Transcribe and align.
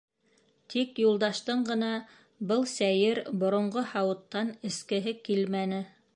Тик 0.73 1.01
Юлдаштың 1.03 1.61
ғына 1.67 1.91
был 2.53 2.65
сәйер, 2.73 3.23
боронғо 3.45 3.87
һауыттан 3.93 4.53
эскеһе 4.73 5.17
килмәне. 5.31 5.85